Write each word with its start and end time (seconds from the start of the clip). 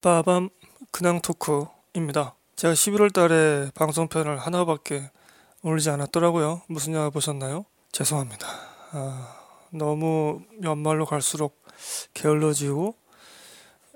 빠밤 0.00 0.48
그냥 0.92 1.20
토크입니다. 1.20 2.36
제가 2.54 2.74
11월 2.74 3.12
달에 3.12 3.70
방송편을 3.74 4.38
하나밖에 4.38 5.10
올리지 5.62 5.90
않았더라고요. 5.90 6.62
무슨 6.68 6.94
영화 6.94 7.10
보셨나요? 7.10 7.64
죄송합니다. 7.90 8.46
아, 8.92 9.36
너무 9.70 10.40
연말로 10.62 11.04
갈수록 11.04 11.60
게을러지고 12.14 12.94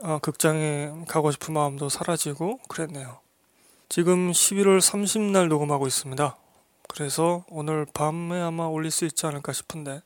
아, 0.03 0.19
극장에 0.19 0.91
가고 1.07 1.31
싶은 1.31 1.55
마음도 1.55 1.89
사라지고 1.89 2.59
그랬네요. 2.69 3.21
지금 3.89 4.33
11월 4.33 4.81
30날 4.81 5.47
녹음하고 5.47 5.87
있습니다. 5.87 6.37
그래서 6.89 7.45
오늘 7.49 7.87
밤에 7.95 8.41
아마 8.41 8.65
올릴 8.65 8.91
수 8.91 9.05
있지 9.05 9.25
않을까 9.27 9.53
싶은데 9.53 10.03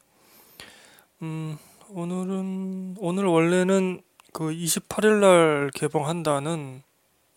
음, 1.23 1.57
오늘은 1.89 2.97
오늘 2.99 3.25
원래는 3.25 4.03
그 4.33 4.51
28일 4.51 5.21
날 5.21 5.71
개봉한다는 5.75 6.83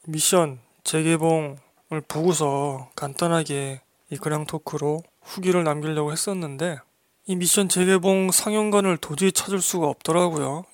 미션 0.06 0.60
재개봉을 0.84 2.02
보고서 2.08 2.90
간단하게 2.96 3.82
이 4.12 4.18
그냥 4.18 4.46
토크로 4.46 5.04
후기를 5.22 5.64
남기려고 5.64 6.12
했었는데 6.12 6.80
이 7.28 7.36
미션 7.36 7.70
재개봉 7.70 8.32
상영관을 8.32 8.98
도저히 8.98 9.32
찾을 9.32 9.62
수가 9.62 9.88
없더라고요. 9.88 10.66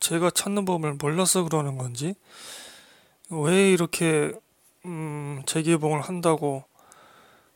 제가 0.00 0.30
찾는 0.30 0.64
법을 0.64 0.94
몰라서 0.94 1.42
그러는 1.44 1.76
건지 1.76 2.14
왜 3.30 3.72
이렇게 3.72 4.32
음, 4.84 5.42
재개봉을 5.46 6.02
한다고 6.02 6.64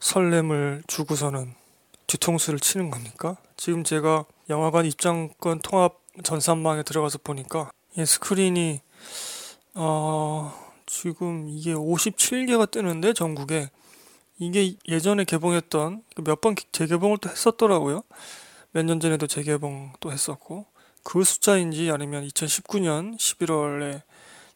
설렘을 0.00 0.82
주고서는 0.87 1.54
뒤통수를 2.06 2.59
치는 2.59 2.90
겁니까? 2.90 3.37
지금 3.56 3.84
제가 3.84 4.24
영화관 4.48 4.87
입장권 4.87 5.60
통합 5.60 6.00
전산망에 6.24 6.82
들어가서 6.82 7.18
보니까 7.23 7.70
예, 7.97 8.05
스크린이 8.05 8.80
어, 9.74 10.52
지금 10.87 11.48
이게 11.48 11.74
57개가 11.74 12.70
뜨는데 12.70 13.12
전국에 13.12 13.70
이게 14.38 14.74
예전에 14.87 15.24
개봉했던 15.24 16.02
그 16.15 16.23
몇번 16.23 16.54
재개봉을 16.73 17.18
또 17.18 17.29
했었더라고요. 17.29 18.02
몇 18.73 18.85
년 18.85 19.01
전에도 19.01 19.27
재개봉 19.27 19.95
또 20.01 20.12
했었고 20.12 20.66
그 21.02 21.24
숫자인지 21.24 21.90
아니면 21.90 22.27
2019년 22.29 23.16
11월에 23.18 24.02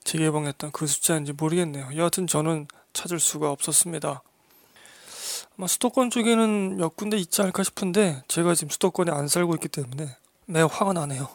재개봉했던 0.04 0.72
그 0.72 0.86
숫자인지 0.86 1.32
모르겠네요. 1.32 1.90
여하튼 1.96 2.26
저는 2.26 2.66
찾을 2.92 3.18
수가 3.18 3.50
없었습니다. 3.50 4.22
아마 5.58 5.66
수도권 5.66 6.10
쪽에는 6.10 6.76
몇 6.76 6.96
군데 6.96 7.16
있지 7.16 7.40
않을까 7.42 7.62
싶은데 7.62 8.22
제가 8.28 8.54
지금 8.54 8.70
수도권에 8.70 9.10
안 9.10 9.28
살고 9.28 9.54
있기 9.56 9.68
때문에 9.68 10.16
매우 10.46 10.68
화가 10.70 10.92
나네요. 10.92 11.28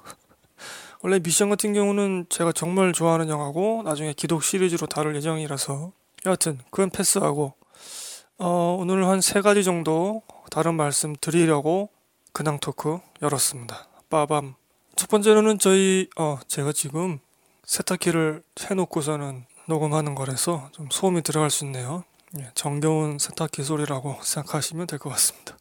원래 1.02 1.20
미션 1.20 1.50
같은 1.50 1.74
경우는 1.74 2.26
제가 2.30 2.52
정말 2.52 2.92
좋아하는 2.94 3.30
영화고 3.30 3.84
나중에 3.84 4.14
기독 4.14 4.44
시리즈로 4.44 4.88
다룰 4.88 5.16
예정이라서 5.16 5.92
여하튼 6.26 6.60
그건 6.72 6.90
패스하고 6.90 7.54
어, 8.40 8.78
오늘 8.80 9.06
한 9.06 9.22
세 9.22 9.42
가지 9.42 9.64
정도 9.64 10.22
다른 10.52 10.76
말씀 10.76 11.16
드리려고 11.20 11.90
근황 12.34 12.60
토크 12.60 13.00
열었습니다. 13.22 13.88
빠밤. 14.10 14.56
첫 14.96 15.10
번째로는 15.10 15.60
저희 15.60 16.08
어, 16.18 16.40
제가 16.48 16.72
지금 16.72 17.20
세탁기를 17.66 18.44
해놓고서는 18.62 19.46
녹음하는 19.68 20.16
거라서 20.16 20.70
좀 20.72 20.88
소음이 20.92 21.22
들어갈 21.24 21.50
수 21.50 21.66
있네요. 21.66 22.04
예, 22.40 22.50
정겨운 22.54 23.18
세탁기 23.20 23.64
소리라고 23.64 24.18
생각하시면 24.22 24.88
될 24.88 25.00
것 25.00 25.10
같습니다. 25.12 25.57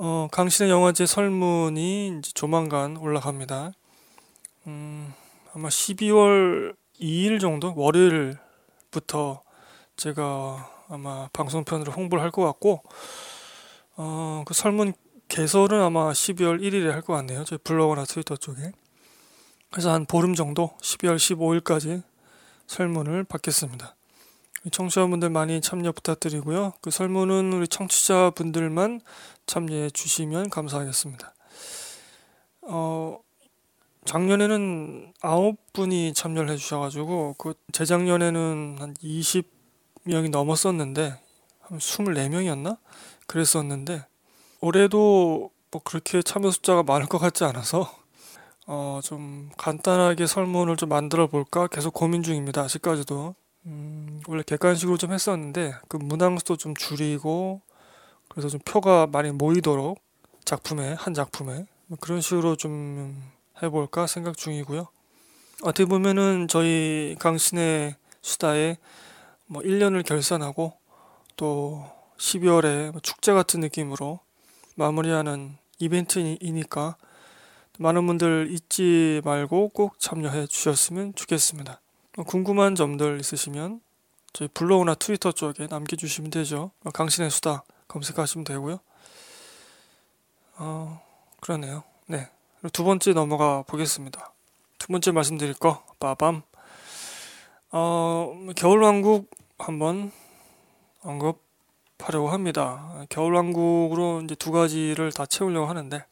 어, 0.00 0.28
강신의 0.30 0.70
영화제 0.70 1.06
설문이 1.06 2.20
조만간 2.22 2.96
올라갑니다. 2.96 3.72
음, 4.68 5.12
아마 5.54 5.68
12월 5.68 6.76
2일 7.00 7.40
정도 7.40 7.72
월요일부터 7.76 9.42
제가 9.96 10.70
아마 10.88 11.28
방송편으로 11.32 11.90
홍보를 11.92 12.22
할 12.22 12.30
것 12.30 12.44
같고 12.44 12.82
어, 13.96 14.44
그 14.46 14.54
설문 14.54 14.92
개설은 15.28 15.80
아마 15.82 16.12
12월 16.12 16.60
1일에 16.60 16.90
할 16.90 17.02
것 17.02 17.14
같네요. 17.14 17.44
저희 17.44 17.58
블로그나 17.58 18.04
트위터 18.04 18.36
쪽에. 18.36 18.70
그래서 19.70 19.90
한 19.92 20.06
보름 20.06 20.34
정도 20.34 20.70
12월 20.80 21.16
15일까지 21.16 22.02
설문을 22.68 23.24
받겠습니다. 23.24 23.96
청취자분들 24.70 25.30
많이 25.30 25.60
참여 25.60 25.92
부탁드리고요. 25.92 26.72
그 26.80 26.90
설문은 26.90 27.52
우리 27.52 27.68
청취자분들만 27.68 29.00
참여해 29.46 29.90
주시면 29.90 30.50
감사하겠습니다. 30.50 31.34
어, 32.62 33.18
작년에는 34.04 35.12
9분이 35.20 36.14
참여를 36.14 36.50
해 36.50 36.56
주셔가지고, 36.56 37.36
그 37.38 37.54
재작년에는 37.72 38.76
한 38.78 38.94
20명이 38.94 40.30
넘었었는데, 40.30 41.18
한 41.60 41.78
24명이었나? 41.78 42.78
그랬었는데, 43.26 44.04
올해도 44.60 45.50
뭐 45.70 45.82
그렇게 45.84 46.22
참여 46.22 46.50
숫자가 46.50 46.82
많을 46.82 47.06
것 47.06 47.18
같지 47.18 47.44
않아서, 47.44 47.90
어, 48.66 49.00
좀 49.02 49.50
간단하게 49.56 50.26
설문을 50.26 50.76
좀 50.76 50.90
만들어 50.90 51.26
볼까 51.26 51.66
계속 51.68 51.94
고민 51.94 52.22
중입니다. 52.22 52.62
아직까지도. 52.62 53.34
음, 53.68 54.22
원래 54.26 54.42
객관식으로 54.44 54.96
좀 54.96 55.12
했었는데, 55.12 55.74
그 55.88 55.98
문항수도 55.98 56.56
좀 56.56 56.74
줄이고, 56.74 57.60
그래서 58.28 58.48
좀 58.48 58.60
표가 58.64 59.06
많이 59.06 59.30
모이도록 59.30 60.00
작품에 60.44 60.94
한 60.94 61.14
작품에 61.14 61.66
뭐 61.86 61.98
그런 62.00 62.20
식으로 62.20 62.56
좀 62.56 63.22
해볼까 63.62 64.06
생각 64.06 64.36
중이고요. 64.36 64.88
어떻게 65.62 65.84
보면은 65.84 66.46
저희 66.48 67.16
강신의 67.18 67.96
수다에 68.22 68.76
뭐 69.46 69.62
1년을 69.62 70.04
결산하고 70.06 70.74
또 71.36 71.84
12월에 72.18 72.92
뭐 72.92 73.00
축제 73.00 73.32
같은 73.32 73.60
느낌으로 73.60 74.20
마무리하는 74.76 75.56
이벤트이니까 75.78 76.96
많은 77.78 78.06
분들 78.06 78.48
잊지 78.50 79.22
말고 79.24 79.70
꼭 79.70 79.98
참여해 79.98 80.46
주셨으면 80.46 81.14
좋겠습니다. 81.14 81.80
뭐 82.18 82.24
궁금한 82.24 82.74
점들 82.74 83.20
있으시면 83.20 83.80
저희 84.32 84.48
블로그나 84.48 84.96
트위터 84.96 85.30
쪽에 85.30 85.68
남겨주시면 85.70 86.32
되죠. 86.32 86.72
강신의 86.92 87.30
수다 87.30 87.62
검색하시면 87.86 88.42
되고요. 88.42 88.80
어, 90.56 91.00
그러네요. 91.38 91.84
네. 92.06 92.28
두 92.72 92.82
번째 92.82 93.12
넘어가 93.12 93.62
보겠습니다. 93.62 94.32
두 94.80 94.88
번째 94.88 95.12
말씀드릴 95.12 95.54
거, 95.54 95.84
빠밤. 96.00 96.42
어, 97.70 98.36
겨울왕국 98.56 99.30
한번 99.56 100.10
언급하려고 101.02 102.30
합니다. 102.30 103.06
겨울왕국으로 103.10 104.22
이제 104.22 104.34
두 104.34 104.50
가지를 104.50 105.12
다 105.12 105.24
채우려고 105.24 105.66
하는데, 105.66 106.04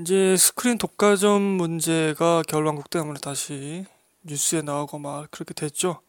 이제 0.00 0.36
스크린 0.36 0.78
독과점 0.78 1.40
문제가 1.40 2.42
겨울왕국 2.42 2.90
때문에 2.90 3.20
다시 3.20 3.86
뉴스에 4.26 4.62
나오고 4.62 4.98
막 4.98 5.30
그렇게 5.30 5.54
됐죠. 5.54 6.00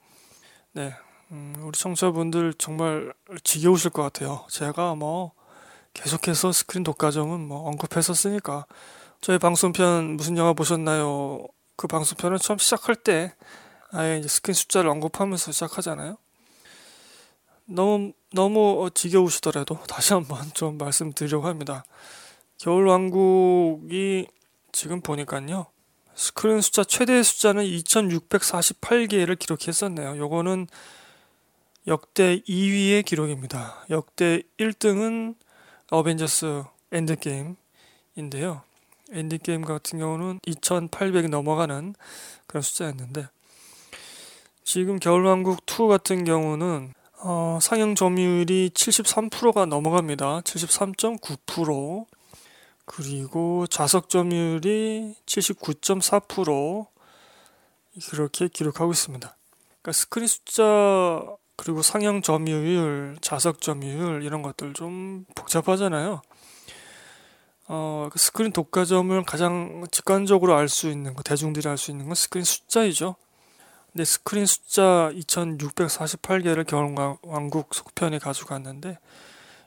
네. 0.73 0.93
음, 1.31 1.55
우리 1.61 1.77
청취자분들 1.77 2.53
정말 2.55 3.13
지겨우실 3.43 3.91
것 3.91 4.01
같아요. 4.03 4.45
제가 4.49 4.95
뭐 4.95 5.33
계속해서 5.93 6.51
스크린 6.51 6.83
독과점은 6.83 7.39
뭐 7.39 7.67
언급했었으니까 7.67 8.65
저희 9.19 9.37
방송편 9.37 10.15
무슨 10.15 10.37
영화 10.37 10.53
보셨나요? 10.53 11.45
그 11.75 11.87
방송편은 11.87 12.37
처음 12.37 12.57
시작할 12.57 12.95
때 12.95 13.33
아예 13.91 14.17
이제 14.19 14.27
스크린 14.27 14.53
숫자를 14.53 14.89
언급하면서 14.89 15.51
시작하잖아요. 15.51 16.17
너무 17.65 18.13
너무 18.31 18.89
지겨우시더라도 18.93 19.79
다시 19.87 20.13
한번 20.13 20.39
좀 20.53 20.77
말씀드리려고 20.77 21.47
합니다. 21.47 21.83
겨울왕국이 22.59 24.27
지금 24.71 25.01
보니까요. 25.01 25.67
스크린 26.17 26.61
숫자 26.61 26.83
최대 26.83 27.21
숫자는 27.21 27.63
2648개를 27.63 29.37
기록했었네요. 29.37 30.17
요거는 30.17 30.65
역대 31.85 32.41
2위의 32.41 33.05
기록입니다. 33.05 33.85
역대 33.91 34.41
1등은 34.57 35.35
어벤져스 35.91 36.63
엔드게임인데요. 36.91 38.63
엔드게임 39.11 39.61
같은 39.61 39.99
경우는 39.99 40.39
2800이 40.39 41.29
넘어가는 41.29 41.93
그런 42.47 42.61
숫자였는데 42.63 43.27
지금 44.63 44.97
겨울왕국 44.97 45.59
2 45.67 45.87
같은 45.87 46.25
경우는 46.25 46.95
어, 47.19 47.59
상영 47.61 47.93
점유율이 47.93 48.71
73%가 48.73 49.67
넘어갑니다. 49.67 50.41
73.9% 50.41 52.05
그리고 52.87 53.67
좌석 53.67 54.09
점유율이 54.09 55.13
79.4% 55.25 56.87
그렇게 58.09 58.47
기록하고 58.47 58.91
있습니다. 58.91 59.35
그러니까 59.81 59.91
스크린 59.91 60.27
숫자 60.27 61.21
그리고 61.57 61.81
상영 61.81 62.21
점유율, 62.21 63.17
좌석 63.19 63.61
점유율 63.61 64.23
이런 64.23 64.41
것들 64.41 64.73
좀 64.73 65.25
복잡하잖아요. 65.35 66.21
어, 67.67 68.07
그 68.11 68.17
스크린 68.17 68.53
독과점을 68.53 69.21
가장 69.23 69.85
직관적으로 69.91 70.55
알 70.55 70.69
수 70.69 70.89
있는 70.89 71.13
거, 71.13 71.21
대중들이 71.23 71.67
알 71.67 71.77
수 71.77 71.91
있는 71.91 72.05
건 72.05 72.15
스크린 72.15 72.45
숫자이죠. 72.45 73.15
근데 73.91 74.05
스크린 74.05 74.45
숫자 74.45 75.11
2648개를 75.13 76.65
겨울왕국 76.65 77.75
속편에 77.75 78.19
가져갔는데 78.19 78.97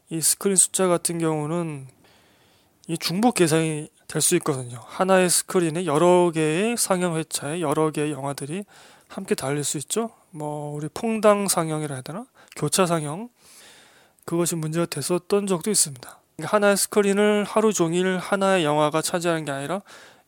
이 0.08 0.20
스크린 0.22 0.56
숫자 0.56 0.87
같은 0.87 1.19
경우는 1.19 2.00
이 2.88 2.99
중복 2.99 3.35
계산이 3.35 3.88
될 4.09 4.21
수 4.21 4.35
있거든요. 4.37 4.81
하나의 4.87 5.31
스크린에 5.31 5.87
여러 5.87 6.32
개의 6.35 6.77
상영 6.77 7.17
회차에 7.17 7.61
여러 7.61 7.91
개의 7.93 8.11
영화들이 8.11 8.65
함께 9.09 9.35
달릴 9.37 9.62
수 9.62 9.79
있죠. 9.79 10.11
뭐 10.31 10.75
우리 10.75 10.88
퐁당 10.88 11.47
상영이라 11.49 11.94
해야 11.94 12.03
되나? 12.03 12.27
교차 12.56 12.87
상영 12.87 13.29
그것이 14.25 14.56
문제가 14.56 14.87
됐었던 14.87 15.47
적도 15.47 15.71
있습니다. 15.71 16.21
그러니까 16.37 16.56
하나의 16.56 16.77
스크린을 16.77 17.44
하루 17.44 17.73
종일 17.73 18.19
하나의 18.19 18.65
영화가 18.65 19.00
차지하는 19.03 19.44
게 19.44 19.53
아니라 19.53 19.82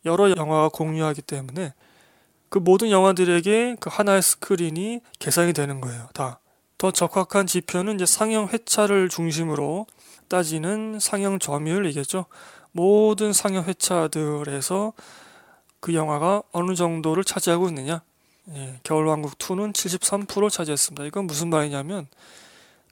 여러 0.05 0.31
영화가 0.31 0.69
공유하기 0.69 1.23
때문에 1.23 1.75
그 2.49 2.59
모든 2.59 2.91
영화들에게 2.91 3.77
그 3.81 3.91
하나의 3.93 4.23
스크린이 4.23 5.01
계산이 5.19 5.53
되는 5.55 5.81
거예요. 5.81 6.09
다. 6.15 6.39
더 6.79 6.91
적확한 6.91 7.47
지표는 7.47 7.95
이제 7.95 8.07
상영 8.07 8.49
회차를 8.49 9.09
중심으로 9.09 9.87
따지는 10.32 10.99
상영 10.99 11.40
점유율이겠죠. 11.40 12.25
모든 12.70 13.34
상영 13.34 13.64
회차들에서 13.64 14.94
그 15.79 15.94
영화가 15.94 16.43
어느 16.52 16.75
정도를 16.75 17.23
차지하고 17.23 17.69
있느냐. 17.69 18.00
예, 18.55 18.81
겨울왕국 18.82 19.37
2는 19.37 19.75
73% 19.75 20.49
차지했습니다. 20.49 21.05
이건 21.05 21.26
무슨 21.26 21.50
말이냐면 21.50 22.06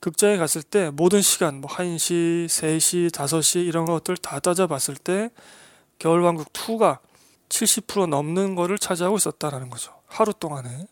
극장에 0.00 0.36
갔을 0.36 0.62
때 0.62 0.90
모든 0.90 1.22
시간 1.22 1.62
뭐 1.62 1.70
1시, 1.70 2.44
3시, 2.44 3.10
5시 3.10 3.66
이런 3.66 3.86
것들 3.86 4.18
다 4.18 4.38
따져봤을 4.38 4.96
때 4.96 5.30
겨울왕국 5.98 6.52
2가 6.52 6.98
70% 7.48 8.06
넘는 8.06 8.54
거를 8.54 8.78
차지하고 8.78 9.16
있었다라는 9.16 9.70
거죠. 9.70 9.94
하루 10.06 10.34
동안에. 10.34 10.86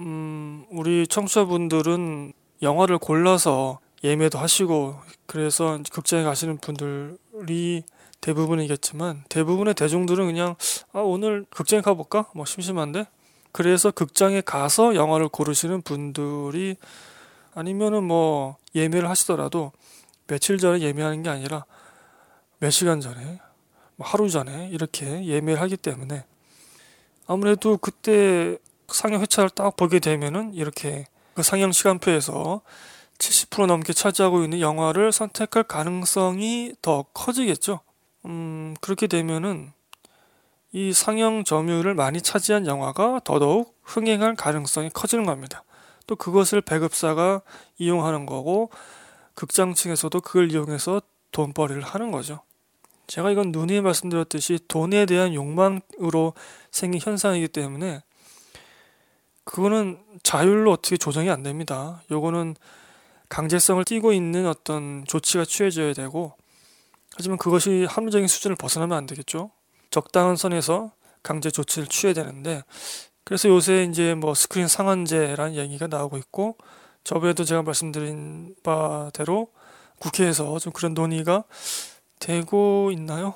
음, 0.00 0.66
우리 0.70 1.06
청취자분들은 1.06 2.32
영화를 2.60 2.98
골라서 2.98 3.78
예매도 4.04 4.38
하시고 4.38 5.00
그래서 5.26 5.80
극장에 5.90 6.22
가시는 6.24 6.58
분들이 6.58 7.82
대부분이겠지만 8.20 9.24
대부분의 9.30 9.74
대중들은 9.74 10.26
그냥 10.26 10.56
아 10.92 11.00
오늘 11.00 11.46
극장에 11.48 11.80
가볼까? 11.80 12.26
뭐 12.34 12.44
심심한데 12.44 13.06
그래서 13.50 13.90
극장에 13.90 14.42
가서 14.42 14.94
영화를 14.94 15.28
고르시는 15.28 15.82
분들이 15.82 16.76
아니면은 17.54 18.04
뭐 18.04 18.56
예매를 18.74 19.08
하시더라도 19.08 19.72
며칠 20.26 20.58
전에 20.58 20.80
예매하는 20.80 21.22
게 21.22 21.30
아니라 21.30 21.64
몇 22.58 22.70
시간 22.70 23.00
전에 23.00 23.40
뭐 23.96 24.06
하루 24.06 24.28
전에 24.28 24.68
이렇게 24.70 25.24
예매를 25.24 25.60
하기 25.62 25.78
때문에 25.78 26.24
아무래도 27.26 27.78
그때 27.78 28.58
상영 28.88 29.22
회차를 29.22 29.50
딱 29.50 29.76
보게 29.76 29.98
되면은 29.98 30.52
이렇게 30.52 31.06
그 31.34 31.42
상영 31.42 31.72
시간표에서 31.72 32.60
70% 33.24 33.66
넘게 33.66 33.92
차지하고 33.92 34.44
있는 34.44 34.60
영화를 34.60 35.12
선택할 35.12 35.64
가능성이 35.64 36.74
더 36.82 37.04
커지겠죠. 37.14 37.80
음, 38.26 38.74
그렇게 38.80 39.06
되면은 39.06 39.72
이 40.72 40.92
상영 40.92 41.44
점유율을 41.44 41.94
많이 41.94 42.20
차지한 42.20 42.66
영화가 42.66 43.20
더더욱 43.24 43.78
흥행할 43.82 44.34
가능성이 44.34 44.90
커지는 44.90 45.24
겁니다. 45.24 45.62
또 46.06 46.16
그것을 46.16 46.60
배급사가 46.60 47.40
이용하는 47.78 48.26
거고 48.26 48.70
극장 49.34 49.74
층에서도 49.74 50.20
그걸 50.20 50.52
이용해서 50.52 51.00
돈벌이를 51.30 51.82
하는 51.82 52.10
거죠. 52.10 52.40
제가 53.06 53.30
이건 53.30 53.52
누누이 53.52 53.80
말씀드렸듯이 53.80 54.58
돈에 54.68 55.06
대한 55.06 55.34
욕망으로 55.34 56.34
생긴 56.70 57.00
현상이기 57.02 57.48
때문에 57.48 58.02
그거는 59.44 60.02
자율로 60.22 60.72
어떻게 60.72 60.96
조정이 60.96 61.30
안 61.30 61.42
됩니다. 61.42 62.02
요거는 62.10 62.56
강제성을 63.34 63.84
띠고 63.84 64.12
있는 64.12 64.46
어떤 64.46 65.04
조치가 65.08 65.44
취해져야 65.44 65.92
되고 65.92 66.34
하지만 67.16 67.36
그것이 67.36 67.84
합리적인 67.84 68.28
수준을 68.28 68.54
벗어나면 68.54 68.96
안 68.96 69.06
되겠죠. 69.06 69.50
적당한 69.90 70.36
선에서 70.36 70.92
강제 71.24 71.50
조치를 71.50 71.88
취해야 71.88 72.14
되는데 72.14 72.62
그래서 73.24 73.48
요새 73.48 73.88
이제 73.90 74.14
뭐 74.14 74.34
스크린 74.34 74.68
상한제라는 74.68 75.56
얘기가 75.56 75.88
나오고 75.88 76.16
있고 76.18 76.56
저번에도 77.02 77.42
제가 77.42 77.62
말씀드린 77.62 78.54
바대로 78.62 79.48
국회에서 79.98 80.60
좀 80.60 80.72
그런 80.72 80.94
논의가 80.94 81.42
되고 82.20 82.92
있나요? 82.92 83.34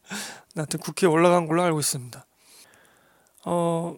나한테 0.54 0.78
국회에 0.78 1.10
올라간 1.10 1.46
걸로 1.46 1.62
알고 1.62 1.78
있습니다. 1.78 2.24
어, 3.44 3.96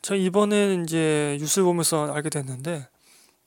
제가 0.00 0.16
이번에 0.16 0.82
이제 0.82 1.36
뉴스를 1.38 1.64
보면서 1.64 2.10
알게 2.10 2.30
됐는데 2.30 2.88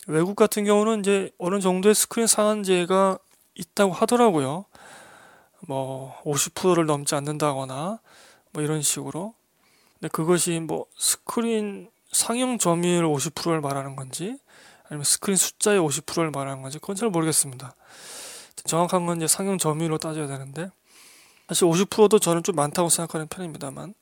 외국 0.07 0.35
같은 0.35 0.65
경우는 0.65 0.99
이제 0.99 1.31
어느 1.37 1.59
정도의 1.59 1.95
스크린 1.95 2.27
상한제가 2.27 3.17
있다고 3.55 3.93
하더라고요. 3.93 4.65
뭐 5.67 6.15
50%를 6.23 6.85
넘지 6.85 7.15
않는다거나 7.15 7.99
뭐 8.51 8.63
이런 8.63 8.81
식으로. 8.81 9.33
근데 9.93 10.09
그것이 10.09 10.59
뭐 10.59 10.85
스크린 10.97 11.89
상영 12.11 12.59
점유율 12.59 13.05
50%를 13.05 13.61
말하는 13.61 13.95
건지 13.95 14.37
아니면 14.85 15.03
스크린 15.03 15.35
숫자의 15.35 15.79
50%를 15.79 16.31
말하는 16.31 16.61
건지 16.61 16.79
그건 16.79 16.95
잘 16.95 17.09
모르겠습니다. 17.09 17.75
정확한 18.65 19.05
건 19.05 19.17
이제 19.17 19.27
상영 19.27 19.57
점유율로 19.57 19.97
따져야 19.97 20.27
되는데 20.27 20.69
사실 21.47 21.65
50%도 21.67 22.19
저는 22.19 22.43
좀 22.43 22.55
많다고 22.55 22.89
생각하는 22.89 23.27
편입니다만 23.27 23.93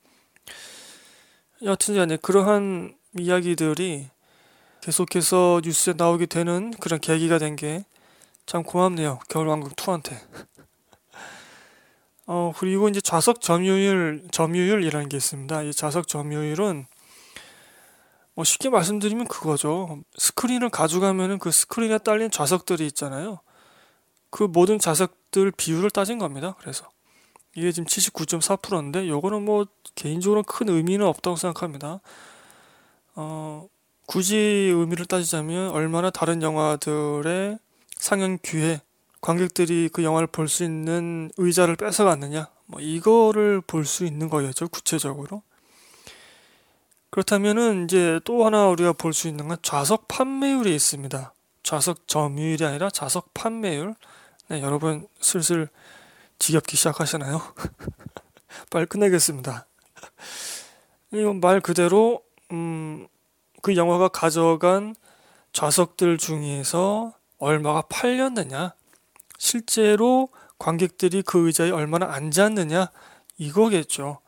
여튼 1.64 1.96
간에 1.96 2.18
그러한 2.18 2.96
이야기들이 3.18 4.10
계속해서 4.84 5.62
뉴스에 5.64 5.94
나오게 5.96 6.26
되는 6.26 6.72
그런 6.80 7.00
계기가 7.00 7.40
된 7.40 7.56
게 7.56 7.86
참 8.46 8.64
고맙네요. 8.64 9.20
겨울왕국 9.30 9.76
2한테. 9.76 10.14
어, 12.28 12.54
그리고 12.58 12.90
이제 12.90 13.02
좌석 13.02 13.42
점유율, 13.42 14.28
점유율이라는 14.32 15.10
게 15.10 15.18
있습니다. 15.18 15.64
이 15.64 15.74
좌석 15.74 16.08
점유율은 16.08 16.88
뭐 18.36 18.44
쉽게 18.44 18.70
말씀드리면 18.70 19.28
그거죠. 19.28 20.00
스크린을 20.18 20.70
가져가면은 20.70 21.40
그 21.40 21.52
스크린에 21.52 22.00
딸린 22.00 22.32
좌석들이 22.32 22.86
있잖아요. 22.88 23.40
그 24.30 24.44
모든 24.44 24.80
좌석들 24.80 25.52
비율을 25.52 25.92
따진 25.92 26.18
겁니다. 26.18 26.56
그래서 26.60 26.90
이게 27.56 27.72
지금 27.72 27.86
79.4%인데 27.86 29.08
요거는 29.08 29.46
뭐 29.46 29.66
개인적으로 29.96 30.44
큰 30.44 30.70
의미는 30.70 31.06
없다고 31.06 31.36
생각합니다. 31.36 32.00
어, 33.16 33.68
굳이 34.06 34.36
의미를 34.38 35.06
따지자면 35.06 35.70
얼마나 35.72 36.10
다른 36.10 36.42
영화들의 36.42 37.58
상영 37.98 38.40
기회, 38.42 38.82
관객들이 39.22 39.90
그 39.92 40.04
영화를 40.04 40.28
볼 40.28 40.48
수 40.48 40.64
있는 40.64 41.32
의자를 41.38 41.76
뺏어갔느냐, 41.78 42.50
뭐 42.66 42.82
이거를 42.82 43.62
볼 43.62 43.86
수 43.86 44.06
있는 44.06 44.30
거였죠, 44.30 44.68
구체적으로. 44.68 45.42
그렇다면은 47.10 47.86
이제 47.86 48.20
또 48.26 48.46
하나 48.46 48.68
우리가 48.68 48.94
볼 48.94 49.14
수 49.14 49.28
있는 49.28 49.48
건 49.48 49.58
좌석 49.62 50.08
판매율이 50.08 50.74
있습니다. 50.76 51.34
좌석 51.64 52.08
점유율이 52.08 52.66
아니라 52.66 52.90
좌석 52.90 53.34
판매율. 53.34 53.96
네, 54.50 54.62
여러분 54.62 55.08
슬슬 55.22 55.70
지겹기 56.40 56.76
시작하시나요? 56.76 57.42
빨리 58.70 58.86
끝내겠습니다. 58.86 59.66
이건 61.14 61.40
말 61.40 61.62
그대로 61.62 62.22
음, 62.52 63.08
그 63.64 63.78
영화가 63.78 64.10
가져간 64.10 64.94
좌석들 65.54 66.18
중에서 66.18 67.14
얼마가 67.40 67.84
팔렸느냐, 67.84 68.74
실제로 69.38 70.28
관객들이 70.60 71.22
그 71.22 71.48
의자에 71.48 71.72
얼마나 71.72 72.12
앉았느냐, 72.14 72.92
이거겠죠. 73.38 74.20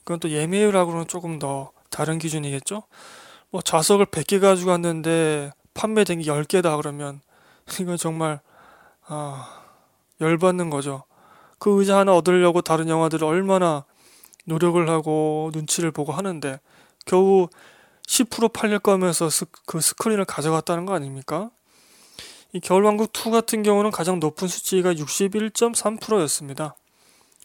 그건 0.00 0.18
또 0.18 0.30
예매율하고는 0.30 1.06
조금 1.06 1.38
더 1.38 1.70
다른 1.88 2.18
기준이겠죠. 2.18 2.82
뭐 3.50 3.62
좌석을 3.62 4.06
100개 4.06 4.40
가지고 4.40 4.72
왔는데 4.72 5.52
판매된 5.74 6.20
게 6.20 6.24
10개다 6.28 6.76
그러면 6.78 7.20
이건 7.80 7.96
정말 7.96 8.40
아, 9.06 9.62
열받는 10.20 10.68
거죠. 10.68 11.04
그 11.60 11.78
의자 11.78 11.98
하나 11.98 12.12
얻으려고 12.16 12.60
다른 12.60 12.88
영화들을 12.88 13.24
얼마나 13.24 13.84
노력을 14.46 14.88
하고 14.88 15.50
눈치를 15.52 15.92
보고 15.92 16.12
하는데 16.12 16.58
겨우 17.06 17.48
10% 18.08 18.52
팔릴 18.54 18.78
거면서 18.78 19.28
스, 19.28 19.44
그 19.66 19.80
스크린을 19.80 20.24
가져갔다는 20.24 20.86
거 20.86 20.94
아닙니까? 20.94 21.50
이 22.52 22.60
겨울왕국 22.60 23.12
2 23.14 23.30
같은 23.30 23.62
경우는 23.62 23.90
가장 23.90 24.18
높은 24.18 24.48
수치가 24.48 24.94
61.3%였습니다. 24.94 26.74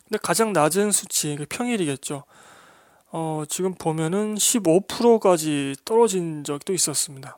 근데 0.08 0.20
가장 0.24 0.54
낮은 0.54 0.92
수치, 0.92 1.38
평일이겠죠. 1.50 2.24
어, 3.12 3.44
지금 3.50 3.76
보면은 3.76 4.36
15%까지 4.36 5.76
떨어진 5.84 6.46
적도 6.46 6.74
있었습니다. 6.74 7.38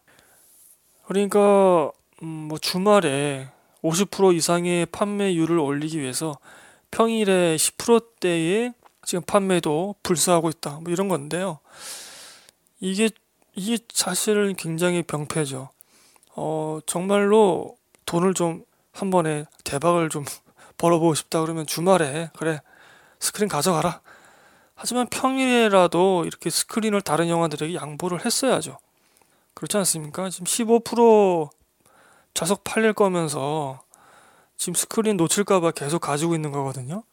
그러니까 1.06 1.92
음, 2.22 2.28
뭐 2.28 2.60
주말에 2.60 3.50
50% 3.82 4.36
이상의 4.36 4.86
판매율을 4.88 5.58
올리기 5.58 6.00
위해서 6.00 6.38
평일에 6.92 7.56
10%대의 7.56 8.74
지금 9.04 9.24
판매도 9.24 9.96
불사하고 10.04 10.50
있다. 10.50 10.80
뭐 10.82 10.92
이런 10.92 11.08
건데요. 11.08 11.60
이게 12.80 13.10
이게 13.54 13.78
사실 13.94 14.54
굉장히 14.54 15.02
병폐죠. 15.04 15.70
어, 16.36 16.80
정말로 16.86 17.78
돈을 18.06 18.34
좀 18.34 18.66
한 18.96 19.10
번에 19.10 19.46
대박을 19.64 20.10
좀 20.10 20.26
벌어보고 20.78 21.14
싶다 21.14 21.42
그러면 21.42 21.66
주말에 21.68 22.32
그래 22.38 22.62
스크린 23.20 23.48
가져가라. 23.50 24.02
하지만 24.74 25.08
평일에라도 25.08 26.26
이렇게 26.26 26.50
스크린을 26.50 27.02
다른 27.02 27.30
영화들에게 27.30 27.76
양보를 27.76 28.26
했어야죠. 28.26 28.78
그렇지 29.54 29.78
않습니까? 29.78 30.30
지금 30.30 30.46
15% 30.46 31.50
좌석 32.34 32.66
팔릴 32.66 32.92
거면서 32.94 33.82
지금 34.58 34.74
스크린 34.74 35.16
놓칠까봐 35.16 35.72
계속 35.72 36.00
가지고 36.00 36.36
있는 36.36 36.52
거거든요. 36.52 37.04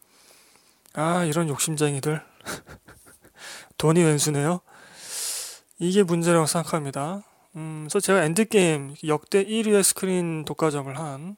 아, 0.95 1.25
이런 1.25 1.49
욕심쟁이들. 1.49 2.21
돈이 3.79 4.03
웬수네요. 4.03 4.61
이게 5.79 6.03
문제라고 6.03 6.47
생각합니다. 6.47 7.23
음, 7.57 7.85
그래서 7.85 8.01
제가 8.01 8.25
엔드게임 8.25 8.95
역대 9.07 9.45
1위의 9.45 9.83
스크린 9.83 10.45
독과점을 10.45 10.97
한 10.99 11.37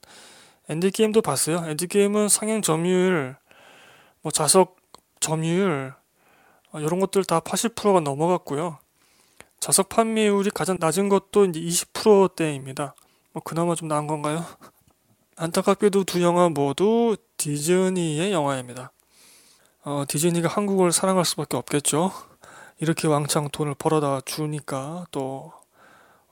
엔드게임도 0.68 1.22
봤어요. 1.22 1.64
엔드게임은 1.66 2.28
상영 2.28 2.62
점유율, 2.62 3.36
뭐 4.22 4.32
좌석 4.32 4.76
점유율 5.20 5.94
어, 6.72 6.80
이런 6.80 7.00
것들 7.00 7.24
다 7.24 7.40
80%가 7.40 8.00
넘어갔고요. 8.00 8.78
좌석 9.60 9.88
판매율이 9.88 10.50
가장 10.50 10.76
낮은 10.78 11.08
것도 11.08 11.46
이제 11.46 11.60
20%대입니다. 11.60 12.94
뭐 13.32 13.42
그나마 13.42 13.74
좀 13.74 13.88
나은 13.88 14.06
건가요? 14.06 14.44
안타깝게도 15.36 16.04
두 16.04 16.22
영화 16.22 16.48
모두 16.48 17.16
디즈니의 17.36 18.32
영화입니다. 18.32 18.92
어, 19.84 20.04
디즈니가 20.08 20.48
한국을 20.48 20.92
사랑할 20.92 21.24
수밖에 21.24 21.56
없겠죠. 21.56 22.12
이렇게 22.78 23.08
왕창 23.08 23.48
돈을 23.48 23.74
벌어다 23.74 24.20
주니까 24.22 25.06
또 25.10 25.52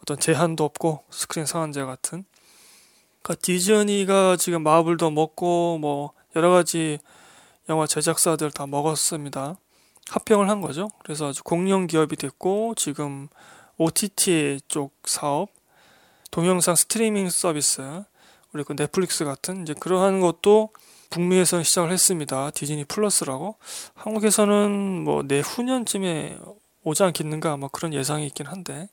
어떤 0.01 0.19
제한도 0.19 0.65
없고 0.65 1.05
스크린 1.11 1.47
상한제 1.47 1.85
같은 1.85 2.25
그러니까 3.23 3.41
디즈니가 3.43 4.37
지금 4.37 4.63
마블도 4.63 5.11
먹고 5.11 5.79
뭐 5.79 6.13
여러 6.35 6.51
가지 6.51 6.99
영화 7.69 7.87
제작사들 7.87 8.51
다 8.51 8.67
먹었습니다. 8.67 9.57
합병을 10.11 10.51
한 10.51 10.61
거죠. 10.61 10.91
그래서 11.05 11.29
아주 11.29 11.45
공룡 11.45 11.87
기업이 11.87 12.17
됐고 12.17 12.75
지금 12.77 13.29
OTT 13.79 14.61
쪽 14.67 14.95
사업, 15.05 15.49
동영상 16.31 16.75
스트리밍 16.75 17.31
서비스, 17.31 18.03
우리 18.53 18.65
그 18.65 18.75
넷플릭스 18.75 19.25
같은 19.25 19.63
이제 19.63 19.75
그러한 19.79 20.21
것도 20.21 20.71
북미에서 21.13 21.63
시작을 21.63 21.93
했습니다. 21.93 22.51
디즈니 22.51 22.85
플러스라고. 22.85 23.57
한국에서는 23.95 25.05
뭐 25.05 25.23
내후년쯤에 25.23 26.39
오지 26.85 27.03
않겠는가 27.03 27.59
뭐 27.59 27.69
그런 27.69 27.93
예상이 27.93 28.27
있긴 28.27 28.47
한데 28.47 28.89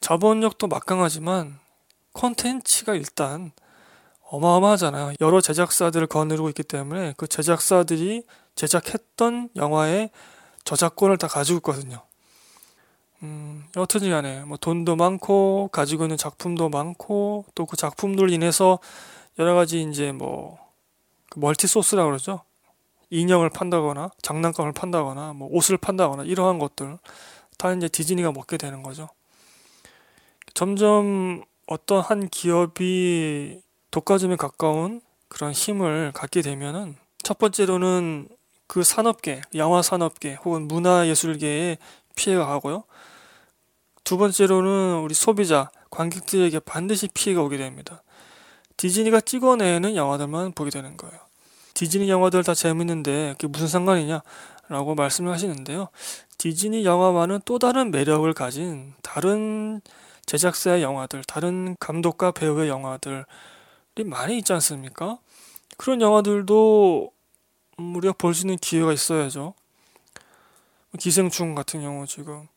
자본력도 0.00 0.66
막강하지만 0.66 1.58
콘텐츠가 2.14 2.94
일단 2.94 3.52
어마어마하잖아요. 4.30 5.12
여러 5.20 5.40
제작사들을 5.42 6.06
거느리고 6.06 6.48
있기 6.48 6.62
때문에 6.62 7.12
그 7.18 7.28
제작사들이 7.28 8.24
제작했던 8.54 9.50
영화의 9.56 10.10
저작권을 10.64 11.18
다 11.18 11.28
가지고 11.28 11.58
있거든요. 11.58 12.00
음, 13.22 13.66
어떻든 13.76 14.08
간에 14.10 14.44
뭐 14.44 14.56
돈도 14.56 14.96
많고 14.96 15.68
가지고 15.72 16.04
있는 16.04 16.16
작품도 16.16 16.70
많고 16.70 17.44
또 17.54 17.66
그 17.66 17.76
작품들 17.76 18.30
인해서 18.30 18.78
여러 19.38 19.54
가지 19.54 19.82
이제 19.82 20.12
뭐그 20.12 20.69
멀티 21.36 21.66
소스라 21.66 22.04
그러죠. 22.04 22.42
인형을 23.10 23.50
판다거나 23.50 24.10
장난감을 24.22 24.72
판다거나 24.72 25.32
뭐 25.32 25.48
옷을 25.50 25.76
판다거나 25.76 26.24
이러한 26.24 26.58
것들 26.58 26.98
다 27.58 27.72
이제 27.72 27.88
디즈니가 27.88 28.32
먹게 28.32 28.56
되는 28.56 28.82
거죠. 28.82 29.08
점점 30.54 31.42
어떤 31.66 32.00
한 32.00 32.28
기업이 32.28 33.60
독과점에 33.90 34.36
가까운 34.36 35.00
그런 35.28 35.52
힘을 35.52 36.12
갖게 36.12 36.42
되면은 36.42 36.96
첫 37.22 37.38
번째로는 37.38 38.28
그 38.66 38.82
산업계, 38.82 39.42
영화 39.56 39.82
산업계 39.82 40.34
혹은 40.44 40.68
문화 40.68 41.06
예술계에 41.06 41.78
피해가 42.16 42.46
가고요. 42.46 42.84
두 44.04 44.16
번째로는 44.16 45.00
우리 45.02 45.14
소비자, 45.14 45.70
관객들에게 45.90 46.60
반드시 46.60 47.08
피해가 47.08 47.42
오게 47.42 47.56
됩니다. 47.56 48.02
디즈니가 48.80 49.20
찍어내는 49.20 49.94
영화들만 49.94 50.52
보게 50.52 50.70
되는 50.70 50.96
거예요. 50.96 51.14
디즈니 51.74 52.08
영화들 52.08 52.42
다 52.42 52.54
재밌는데 52.54 53.34
그게 53.38 53.46
무슨 53.46 53.66
상관이냐? 53.68 54.22
라고 54.70 54.94
말씀을 54.94 55.30
하시는데요. 55.30 55.88
디즈니 56.38 56.86
영화와는 56.86 57.40
또 57.44 57.58
다른 57.58 57.90
매력을 57.90 58.32
가진 58.32 58.94
다른 59.02 59.82
제작사의 60.24 60.82
영화들, 60.82 61.22
다른 61.24 61.76
감독과 61.78 62.30
배우의 62.30 62.70
영화들이 62.70 63.24
많이 64.06 64.38
있지 64.38 64.54
않습니까? 64.54 65.18
그런 65.76 66.00
영화들도 66.00 67.12
우리가 67.76 68.14
볼 68.16 68.32
수 68.32 68.46
있는 68.46 68.56
기회가 68.56 68.94
있어야죠. 68.94 69.52
기생충 70.98 71.54
같은 71.54 71.82
경우 71.82 72.06
지금 72.06 72.48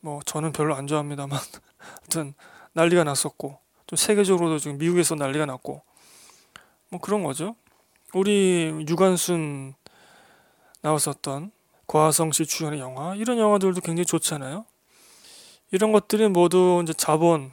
뭐 0.00 0.18
저는 0.26 0.50
별로 0.50 0.74
안 0.74 0.88
좋아합니다만 0.88 1.38
하여튼 2.00 2.34
난리가 2.72 3.04
났었고 3.04 3.62
좀 3.92 3.98
세계적으로도 3.98 4.58
지금 4.58 4.78
미국에서 4.78 5.14
난리가 5.16 5.44
났고 5.44 5.82
뭐 6.88 6.98
그런 6.98 7.22
거죠. 7.22 7.56
우리 8.14 8.86
유관순 8.88 9.74
나왔었던 10.80 11.52
고아성 11.86 12.32
씨 12.32 12.46
출연의 12.46 12.80
영화 12.80 13.14
이런 13.16 13.36
영화들도 13.38 13.82
굉장히 13.82 14.06
좋잖아요. 14.06 14.64
이런 15.72 15.92
것들이 15.92 16.26
모두 16.28 16.80
이제 16.82 16.94
자본, 16.94 17.52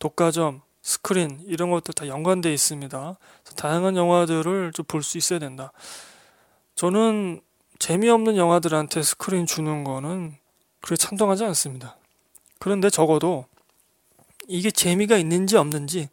독과점, 0.00 0.62
스크린 0.82 1.40
이런 1.46 1.70
것들 1.70 1.94
다 1.94 2.08
연관되어 2.08 2.50
있습니다. 2.50 3.16
다양한 3.56 3.96
영화들을 3.96 4.72
좀 4.72 4.86
볼 4.86 5.04
수 5.04 5.18
있어야 5.18 5.38
된다. 5.38 5.72
저는 6.74 7.40
재미없는 7.78 8.36
영화들한테 8.36 9.04
스크린 9.04 9.46
주는 9.46 9.84
거는 9.84 10.34
그렇게 10.80 10.96
찬동하지 10.96 11.44
않습니다. 11.44 11.96
그런데 12.58 12.90
적어도 12.90 13.46
이게 14.48 14.70
재미가 14.70 15.16
있는지 15.16 15.56
없는지 15.56 16.08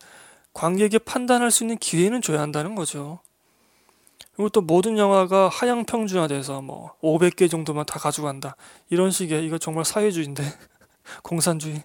관객이 0.54 1.00
판단할 1.00 1.52
수 1.52 1.64
있는 1.64 1.78
기회는 1.78 2.22
줘야 2.22 2.42
한다는 2.42 2.76
거죠. 2.76 3.20
그리고 4.34 4.50
또 4.50 4.62
모든 4.62 4.98
영화가 4.98 5.50
하향 5.50 5.86
평준화돼서 5.86 6.62
뭐 6.62 6.94
500개 7.02 7.50
정도만 7.50 7.86
다 7.86 8.00
가져간다. 8.00 8.56
이런 8.90 9.12
식의 9.12 9.46
이거 9.46 9.58
정말 9.58 9.86
사회주의인데 9.86 10.44
공산주의. 11.24 11.84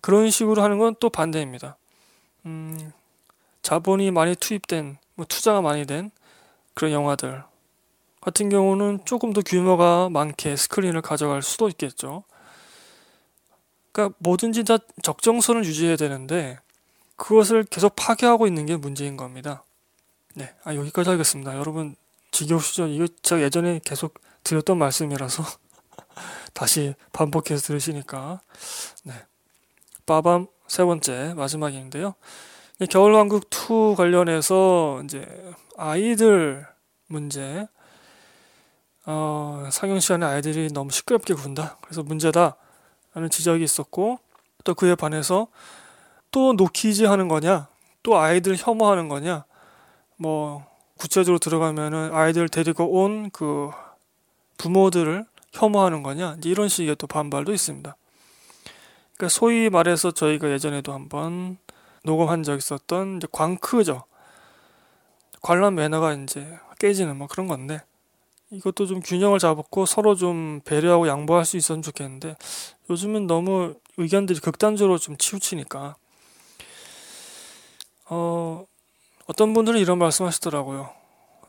그런 0.00 0.30
식으로 0.30 0.62
하는 0.62 0.78
건 0.78 0.94
또 1.00 1.08
반대입니다. 1.10 1.76
음, 2.44 2.92
자본이 3.62 4.10
많이 4.10 4.34
투입된, 4.36 4.98
뭐 5.14 5.26
투자가 5.26 5.60
많이 5.60 5.86
된 5.86 6.10
그런 6.74 6.92
영화들 6.92 7.42
같은 8.20 8.48
경우는 8.48 9.00
조금 9.04 9.32
더 9.32 9.40
규모가 9.40 10.10
많게 10.10 10.56
스크린을 10.56 11.00
가져갈 11.00 11.42
수도 11.42 11.68
있겠죠. 11.68 12.24
그러니까 13.96 14.14
뭐든지 14.18 14.64
다 14.64 14.76
적정선을 15.00 15.64
유지해야 15.64 15.96
되는데 15.96 16.58
그것을 17.16 17.64
계속 17.64 17.96
파괴하고 17.96 18.46
있는 18.46 18.66
게 18.66 18.76
문제인 18.76 19.16
겁니다. 19.16 19.64
네, 20.34 20.54
아, 20.64 20.74
여기까지 20.74 21.08
하겠습니다. 21.08 21.56
여러분 21.56 21.96
지겨우시죠? 22.30 22.88
이거 22.88 23.06
제가 23.22 23.40
예전에 23.40 23.80
계속 23.82 24.20
드렸던 24.44 24.76
말씀이라서 24.76 25.42
다시 26.52 26.94
반복해서 27.14 27.62
들으시니까 27.62 28.42
네. 29.04 29.14
빠밤 30.04 30.46
세 30.68 30.84
번째 30.84 31.32
마지막인데요. 31.34 32.16
겨울왕국 32.90 33.48
2 33.50 33.96
관련해서 33.96 35.00
이제 35.04 35.26
아이들 35.78 36.66
문제 37.06 37.66
어, 39.06 39.66
상영 39.72 40.00
시간에 40.00 40.26
아이들이 40.26 40.68
너무 40.70 40.90
시끄럽게 40.90 41.32
군다. 41.32 41.78
그래서 41.80 42.02
문제다 42.02 42.58
라는 43.16 43.30
지적이 43.30 43.64
있었고 43.64 44.18
또 44.62 44.74
그에 44.74 44.94
반해서 44.94 45.48
또 46.30 46.52
노키즈 46.52 47.04
하는 47.04 47.28
거냐, 47.28 47.66
또 48.02 48.18
아이들 48.18 48.56
혐오하는 48.58 49.08
거냐, 49.08 49.46
뭐 50.16 50.66
구체적으로 50.98 51.38
들어가면은 51.38 52.14
아이들 52.14 52.50
데리고 52.50 52.84
온 53.00 53.30
그 53.30 53.70
부모들을 54.58 55.24
혐오하는 55.52 56.02
거냐 56.02 56.36
이런 56.44 56.68
식의 56.68 56.96
또 56.96 57.06
반발도 57.06 57.54
있습니다. 57.54 57.96
그러니까 59.16 59.28
소위 59.30 59.70
말해서 59.70 60.10
저희가 60.10 60.50
예전에도 60.50 60.92
한번 60.92 61.56
녹음한 62.04 62.42
적 62.42 62.56
있었던 62.56 63.16
이제 63.16 63.26
광크죠. 63.32 64.04
관람 65.40 65.76
매너가 65.76 66.12
이제 66.12 66.58
깨지는 66.78 67.16
뭐 67.16 67.28
그런 67.28 67.46
건데 67.46 67.80
이것도 68.50 68.86
좀 68.86 69.00
균형을 69.00 69.38
잡고 69.38 69.86
서로 69.86 70.14
좀 70.14 70.60
배려하고 70.64 71.08
양보할 71.08 71.46
수 71.46 71.56
있었으면 71.56 71.82
좋겠는데 71.82 72.36
요즘은 72.90 73.26
너무 73.26 73.74
의견들이 73.96 74.40
극단적으로 74.40 74.98
좀 74.98 75.16
치우치니까 75.16 75.96
어, 78.08 78.64
어떤 79.26 79.52
분들은 79.54 79.80
이런 79.80 79.98
말씀 79.98 80.26
하시더라고요. 80.26 80.90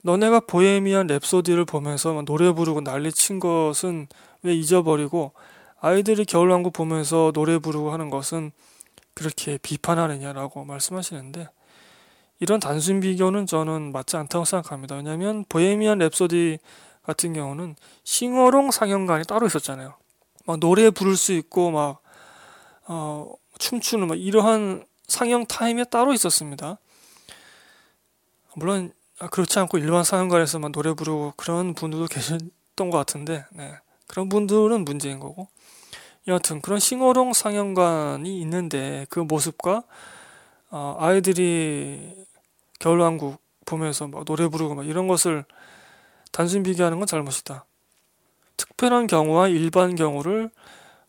너네가 0.02 0.42
보헤미안 0.42 1.08
랩소디를 1.08 1.68
보면서 1.68 2.24
노래 2.26 2.52
부르고 2.52 2.82
난리 2.82 3.12
친 3.12 3.40
것은 3.40 4.08
왜 4.44 4.56
잊어버리고 4.56 5.34
아이들이 5.80 6.26
겨울왕국 6.26 6.74
보면서 6.74 7.32
노래 7.34 7.60
부르고 7.60 7.92
하는 7.92 8.10
것은 8.10 8.52
그렇게 9.14 9.58
비판하느냐라고 9.58 10.64
말씀하시는데 10.64 11.50
이런 12.40 12.60
단순 12.60 13.00
비교는 13.00 13.48
저는 13.48 13.92
맞지 13.92 14.16
않다고 14.16 14.46
생각합니다. 14.46 14.96
왜냐하면 14.96 15.44
보헤미안 15.50 16.00
랩소디 16.00 16.60
같은 17.04 17.34
경우는 17.34 17.76
싱어롱 18.04 18.72
상영관이 18.72 19.26
따로 19.26 19.48
있었잖아요. 19.48 19.96
막 20.48 20.60
노래 20.60 20.90
부를 20.90 21.18
수 21.18 21.34
있고 21.34 21.72
막 21.72 22.02
어, 22.88 23.34
춤추는 23.60 24.08
막 24.08 24.16
이러한 24.16 24.86
상영 25.08 25.46
타임이 25.46 25.84
따로 25.90 26.14
있었습니다. 26.14 26.80
물론 28.56 28.94
그렇지 29.30 29.60
않고 29.60 29.78
일반 29.78 30.04
상영관에서만 30.04 30.72
노래 30.72 30.94
부르고 30.94 31.34
그런 31.36 31.74
분들도 31.74 32.08
계셨던 32.08 32.90
것 32.90 32.98
같은데 32.98 33.46
네. 33.52 33.76
그런 34.08 34.30
분들은 34.30 34.86
문제인 34.86 35.20
거고 35.20 35.50
여하튼 36.28 36.62
그런 36.62 36.80
싱어롱 36.80 37.34
상영관이 37.34 38.40
있는데 38.42 39.06
그 39.10 39.20
모습과 39.20 39.84
어, 40.70 40.96
아이들이 41.00 42.26
겨울왕국 42.80 43.42
보면서 43.66 44.08
막 44.08 44.24
노래 44.24 44.48
부르고 44.48 44.76
막 44.76 44.88
이런 44.88 45.08
것을 45.08 45.44
단순 46.32 46.64
비교하는 46.64 47.00
건 47.00 47.08
잘못이다. 47.08 47.66
특별한 48.78 49.08
경우와 49.08 49.48
일반 49.48 49.96
경우를 49.96 50.52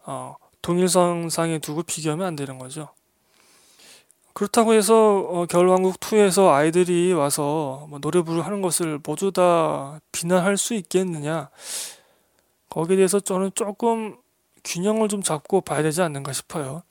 어, 0.05 0.37
동일선상에 0.63 1.59
두고 1.59 1.83
비교하면 1.83 2.27
안 2.27 2.35
되는 2.35 2.59
거죠. 2.59 2.89
그렇다고 4.33 4.73
해서 4.73 5.19
어, 5.19 5.47
겨울왕국 5.47 6.01
2에서 6.01 6.49
아이들이 6.49 7.13
와서 7.13 7.87
뭐 7.91 7.99
노래 7.99 8.23
부르고 8.23 8.43
하는 8.43 8.63
것을 8.63 8.99
모두 9.05 9.33
다 9.33 10.01
비난할 10.13 10.57
수 10.57 10.73
있겠느냐? 10.75 11.51
거기에 12.71 12.97
대해서 12.97 13.21
저는 13.21 13.51
조금 13.55 14.17
균형을 14.65 15.09
좀 15.09 15.23
잡고 15.23 15.61
봐야 15.61 15.83
되지 15.83 16.01
않는가 16.01 16.33
싶어요. 16.33 16.83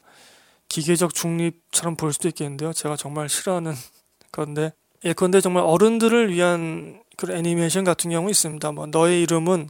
기계적 0.70 1.16
중립처럼 1.16 1.96
볼 1.96 2.14
수도 2.14 2.28
있겠는데요. 2.28 2.72
제가 2.72 2.96
정말 2.98 3.30
싫어하는 3.30 3.74
건데 4.32 4.74
예컨대 5.04 5.42
정말 5.42 5.64
어른들을 5.64 6.32
위한 6.32 7.02
그런 7.16 7.38
애니메이션 7.38 7.84
같은 7.84 8.12
경우 8.12 8.30
있습니다. 8.30 8.72
뭐 8.74 8.86
너의 8.86 9.24
이름은 9.24 9.70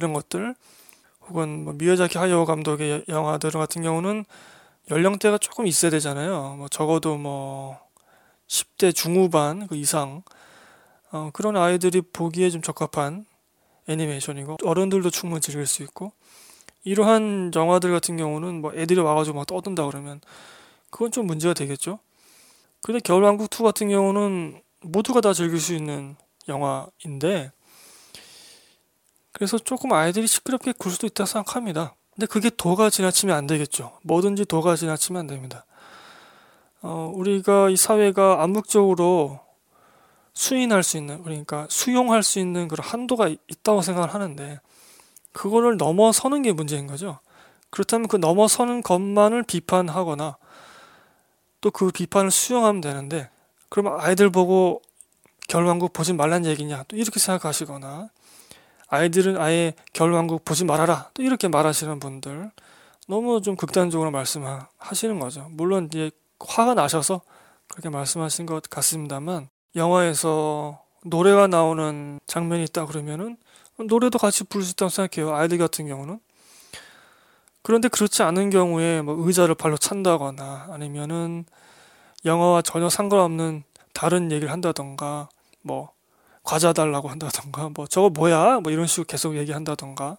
이런 0.00 0.14
것들 0.14 0.54
혹은 1.28 1.64
뭐 1.64 1.74
미야자키 1.74 2.16
하야오 2.16 2.46
감독의 2.46 3.04
영화들 3.08 3.50
같은 3.50 3.82
경우는 3.82 4.24
연령대가 4.90 5.36
조금 5.36 5.66
있어야 5.66 5.90
되잖아요. 5.90 6.54
뭐 6.56 6.68
적어도 6.68 7.18
뭐 7.18 7.78
10대 8.48 8.94
중후반 8.94 9.66
그 9.66 9.76
이상 9.76 10.22
어, 11.12 11.28
그런 11.34 11.56
아이들이 11.58 12.00
보기에 12.00 12.48
좀 12.48 12.62
적합한 12.62 13.26
애니메이션이고 13.88 14.56
어른들도 14.64 15.10
충분히 15.10 15.42
즐길 15.42 15.66
수 15.66 15.82
있고 15.82 16.12
이러한 16.82 17.52
영화들 17.54 17.90
같은 17.92 18.16
경우는 18.16 18.62
뭐 18.62 18.72
애들이 18.74 19.00
와가지고 19.00 19.36
막 19.36 19.46
떠든다 19.46 19.84
그러면 19.86 20.20
그건 20.88 21.12
좀 21.12 21.26
문제가 21.26 21.52
되겠죠. 21.52 21.98
근데 22.82 23.00
겨울왕국 23.00 23.50
2 23.52 23.62
같은 23.62 23.90
경우는 23.90 24.62
모두가 24.80 25.20
다 25.20 25.34
즐길 25.34 25.60
수 25.60 25.74
있는 25.74 26.16
영화인데 26.48 27.52
그래서 29.32 29.58
조금 29.58 29.92
아이들이 29.92 30.26
시끄럽게 30.26 30.72
굴 30.72 30.92
수도 30.92 31.06
있다고 31.06 31.26
생각합니다. 31.26 31.94
근데 32.14 32.26
그게 32.26 32.50
도가 32.50 32.90
지나치면 32.90 33.36
안 33.36 33.46
되겠죠. 33.46 33.98
뭐든지 34.02 34.44
도가 34.44 34.76
지나치면 34.76 35.20
안 35.20 35.26
됩니다. 35.26 35.64
어, 36.82 37.10
우리가 37.14 37.70
이 37.70 37.76
사회가 37.76 38.42
암묵적으로 38.42 39.40
수인할 40.34 40.82
수 40.82 40.96
있는 40.96 41.22
그러니까 41.22 41.66
수용할 41.70 42.22
수 42.22 42.38
있는 42.38 42.68
그런 42.68 42.86
한도가 42.86 43.28
있다고 43.28 43.82
생각을 43.82 44.12
하는데 44.14 44.60
그거를 45.32 45.76
넘어서는 45.76 46.42
게 46.42 46.52
문제인 46.52 46.86
거죠. 46.86 47.20
그렇다면 47.70 48.08
그 48.08 48.16
넘어서는 48.16 48.82
것만을 48.82 49.42
비판하거나 49.44 50.36
또 51.60 51.70
그 51.70 51.90
비판을 51.90 52.30
수용하면 52.30 52.80
되는데 52.80 53.30
그러면 53.68 54.00
아이들 54.00 54.30
보고 54.30 54.82
결왕국 55.48 55.92
보지 55.92 56.12
말란 56.12 56.46
얘기냐 56.46 56.84
또 56.88 56.96
이렇게 56.96 57.20
생각하시거나 57.20 58.08
아이들은 58.90 59.40
아예 59.40 59.72
결왕국 59.92 60.44
보지 60.44 60.64
말아라 60.64 61.10
또 61.14 61.22
이렇게 61.22 61.48
말하시는 61.48 62.00
분들 62.00 62.50
너무 63.08 63.40
좀 63.40 63.56
극단적으로 63.56 64.10
말씀하시는 64.10 65.18
거죠. 65.18 65.46
물론 65.50 65.86
이제 65.86 66.10
화가 66.38 66.74
나셔서 66.74 67.22
그렇게 67.68 67.88
말씀하신 67.88 68.46
것 68.46 68.68
같습니다만 68.68 69.48
영화에서 69.76 70.82
노래가 71.04 71.46
나오는 71.46 72.20
장면이 72.26 72.64
있다 72.64 72.86
그러면은 72.86 73.36
노래도 73.78 74.18
같이 74.18 74.44
부를 74.44 74.64
수 74.64 74.72
있다고 74.72 74.90
생각해요. 74.90 75.34
아이들 75.34 75.56
같은 75.56 75.86
경우는. 75.86 76.20
그런데 77.62 77.88
그렇지 77.88 78.22
않은 78.22 78.50
경우에 78.50 79.02
뭐 79.02 79.14
의자를 79.26 79.54
발로 79.54 79.76
찬다거나 79.76 80.68
아니면은 80.70 81.44
영화와 82.24 82.62
전혀 82.62 82.88
상관없는 82.88 83.64
다른 83.92 84.30
얘기를 84.32 84.52
한다던가 84.52 85.28
뭐 85.62 85.92
과자 86.50 86.72
달라고 86.72 87.08
한다던가 87.08 87.70
뭐 87.72 87.86
저거 87.86 88.10
뭐야 88.10 88.58
뭐 88.58 88.72
이런 88.72 88.88
식으로 88.88 89.04
계속 89.04 89.36
얘기한다던가 89.36 90.18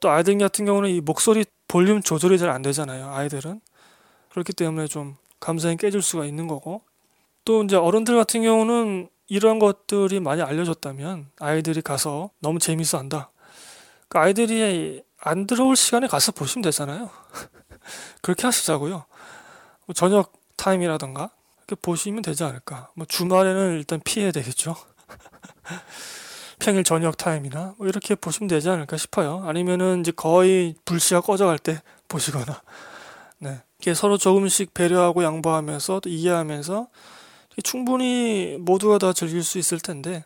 또 0.00 0.08
아이들 0.08 0.38
같은 0.38 0.64
경우는 0.64 0.88
이 0.88 1.02
목소리 1.02 1.44
볼륨 1.68 2.00
조절이 2.00 2.38
잘 2.38 2.48
안 2.48 2.62
되잖아요 2.62 3.10
아이들은 3.10 3.60
그렇기 4.30 4.54
때문에 4.54 4.86
좀 4.86 5.16
감성이 5.38 5.76
깨질 5.76 6.00
수가 6.00 6.24
있는 6.24 6.46
거고 6.46 6.80
또 7.44 7.62
이제 7.62 7.76
어른들 7.76 8.16
같은 8.16 8.42
경우는 8.42 9.10
이런 9.28 9.58
것들이 9.58 10.18
많이 10.18 10.40
알려졌다면 10.40 11.26
아이들이 11.38 11.82
가서 11.82 12.30
너무 12.40 12.58
재밌어 12.58 12.96
한다. 12.96 13.30
그 14.08 14.18
아이들이 14.18 15.02
안 15.20 15.46
들어올 15.46 15.76
시간에 15.76 16.06
가서 16.06 16.32
보시면 16.32 16.62
되잖아요. 16.62 17.10
그렇게 18.22 18.46
하시자고요. 18.46 19.04
뭐 19.86 19.94
저녁 19.94 20.32
타임이라던가 20.56 21.30
이렇게 21.58 21.80
보시면 21.82 22.22
되지 22.22 22.44
않을까. 22.44 22.88
뭐 22.94 23.04
주말에는 23.06 23.74
일단 23.74 24.00
피해야 24.02 24.32
되겠죠. 24.32 24.74
평일 26.58 26.84
저녁 26.84 27.16
타임이나 27.16 27.74
뭐 27.78 27.86
이렇게 27.86 28.14
보시면 28.14 28.48
되지 28.48 28.68
않을까 28.68 28.96
싶어요. 28.96 29.42
아니면은 29.46 30.00
이제 30.00 30.12
거의 30.12 30.74
불씨가 30.84 31.22
꺼져갈 31.22 31.58
때 31.58 31.80
보시거나. 32.08 32.62
네. 33.38 33.62
이게 33.78 33.94
서로 33.94 34.18
조금씩 34.18 34.74
배려하고 34.74 35.24
양보하면서 35.24 36.00
또 36.00 36.08
이해하면서 36.10 36.88
충분히 37.64 38.56
모두가 38.60 38.98
다 38.98 39.12
즐길 39.12 39.42
수 39.42 39.58
있을 39.58 39.80
텐데 39.80 40.24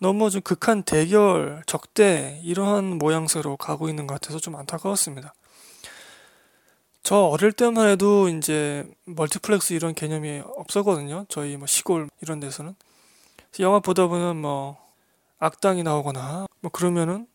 너무 0.00 0.30
좀 0.30 0.42
극한 0.42 0.82
대결, 0.82 1.62
적대 1.66 2.40
이러한 2.44 2.98
모양새로 2.98 3.56
가고 3.56 3.88
있는 3.88 4.06
것 4.06 4.14
같아서 4.14 4.38
좀 4.38 4.54
안타까웠습니다. 4.56 5.34
저 7.02 7.16
어릴 7.16 7.52
때만 7.52 7.88
해도 7.88 8.28
이제 8.28 8.84
멀티플렉스 9.04 9.72
이런 9.74 9.94
개념이 9.94 10.42
없었거든요. 10.44 11.24
저희 11.28 11.56
뭐 11.56 11.66
시골 11.66 12.08
이런 12.20 12.40
데서는 12.40 12.74
영화 13.60 13.80
보다 13.80 14.06
보면 14.06 14.40
뭐 14.40 14.76
악당이 15.38 15.82
나오거나 15.82 16.46
뭐 16.60 16.70
그러면은 16.70 17.26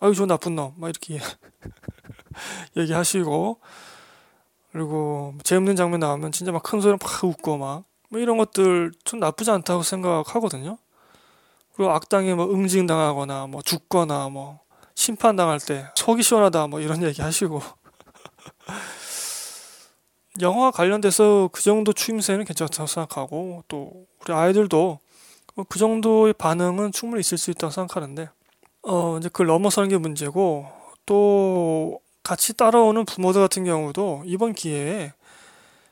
아유 0.00 0.14
저 0.14 0.26
나쁜 0.26 0.56
놈 0.56 0.74
막 0.76 0.88
이렇게 0.88 1.20
얘기하시고 2.76 3.60
그리고 4.72 5.34
재밌는 5.42 5.76
장면 5.76 6.00
나오면 6.00 6.32
진짜 6.32 6.52
막 6.52 6.62
큰 6.62 6.80
소리 6.80 6.92
막 6.92 7.24
웃고 7.24 7.56
막 7.58 7.84
뭐 8.08 8.20
이런 8.20 8.36
것들 8.38 8.92
좀 9.04 9.20
나쁘지 9.20 9.50
않다고 9.50 9.82
생각하거든요. 9.82 10.78
그리고 11.74 11.92
악당에 11.92 12.34
뭐 12.34 12.46
응징당하거나 12.46 13.48
뭐 13.48 13.62
죽거나 13.62 14.28
뭐 14.28 14.60
심판당할 14.94 15.58
때 15.60 15.86
속이 15.94 16.22
시원하다 16.22 16.68
뭐 16.68 16.80
이런 16.80 17.02
얘기 17.02 17.20
하시고 17.20 17.60
영화 20.40 20.70
관련돼서 20.70 21.48
그 21.52 21.62
정도 21.62 21.92
추임새는 21.92 22.44
괜찮다고 22.44 22.86
생각하고 22.86 23.64
또 23.68 24.06
우리 24.22 24.32
아이들도 24.32 24.76
뭐 24.78 24.98
그 25.64 25.78
정도의 25.78 26.34
반응은 26.34 26.92
충분히 26.92 27.20
있을 27.20 27.38
수 27.38 27.50
있다고 27.50 27.70
생각하는데 27.70 28.28
어 28.82 29.18
이제 29.18 29.28
그걸 29.28 29.46
넘어서는 29.46 29.88
게 29.88 29.96
문제고 29.96 30.66
또 31.06 32.00
같이 32.22 32.54
따라오는 32.54 33.04
부모들 33.04 33.40
같은 33.40 33.64
경우도 33.64 34.24
이번 34.26 34.52
기회에 34.52 35.12